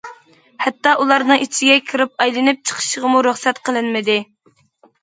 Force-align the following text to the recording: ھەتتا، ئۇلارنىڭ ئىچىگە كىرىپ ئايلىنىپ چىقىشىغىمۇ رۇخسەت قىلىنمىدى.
ھەتتا، 0.63 0.93
ئۇلارنىڭ 1.03 1.43
ئىچىگە 1.45 1.75
كىرىپ 1.91 2.27
ئايلىنىپ 2.27 2.65
چىقىشىغىمۇ 2.71 3.23
رۇخسەت 3.31 3.65
قىلىنمىدى. 3.69 4.23